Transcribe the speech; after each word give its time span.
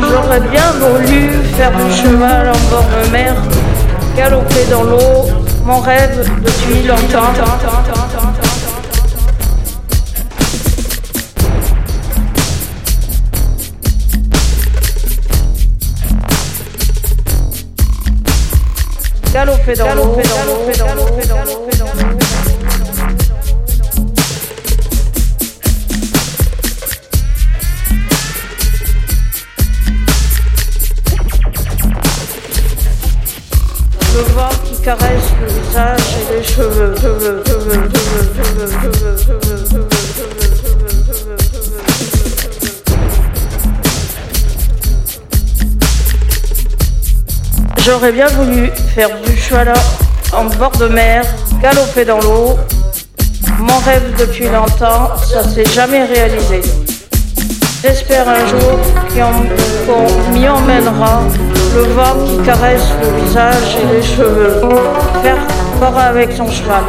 J'aurais 0.00 0.40
bien 0.40 0.70
voulu 0.78 1.30
faire 1.56 1.72
du 1.72 1.92
cheval 1.92 2.50
en 2.50 2.70
bord 2.70 2.84
de 2.84 3.10
mer, 3.10 3.34
galoper 4.16 4.64
dans 4.70 4.84
l'eau, 4.84 4.98
mon 5.64 5.80
rêve 5.80 6.30
depuis 6.44 6.86
longtemps. 6.86 7.32
galopez 19.36 19.74
dans 19.74 19.84
Le 19.84 19.94
vent 34.32 34.48
qui 34.64 34.80
caresse 34.80 35.04
le 35.38 35.46
visage 35.48 36.00
et 36.16 36.34
les 36.34 36.42
cheveux, 36.42 36.94
cheveux, 36.96 37.42
cheveux, 37.44 37.82
cheveux, 37.84 38.32
cheveux, 38.34 38.68
cheveux, 38.68 39.16
cheveux. 39.18 39.45
J'aurais 47.86 48.10
bien 48.10 48.26
voulu 48.26 48.68
faire 48.96 49.10
du 49.24 49.36
cheval 49.36 49.72
en 50.32 50.46
bord 50.58 50.72
de 50.72 50.88
mer, 50.88 51.22
galoper 51.62 52.04
dans 52.04 52.18
l'eau. 52.18 52.56
Mon 53.60 53.78
rêve 53.78 54.12
depuis 54.18 54.48
longtemps, 54.48 55.16
ça 55.24 55.44
s'est 55.44 55.64
jamais 55.66 56.02
réalisé. 56.02 56.62
J'espère 57.84 58.28
un 58.28 58.44
jour 58.44 58.80
qu'on 59.14 59.86
qu'on 59.86 60.32
m'y 60.32 60.48
emmènera, 60.48 61.20
le 61.76 61.82
vent 61.92 62.26
qui 62.26 62.44
caresse 62.44 62.88
le 63.00 63.24
visage 63.24 63.76
et 63.80 63.94
les 63.94 64.02
cheveux, 64.02 64.62
faire 65.22 65.38
corps 65.78 65.96
avec 65.96 66.32
son 66.32 66.50
cheval. 66.50 66.82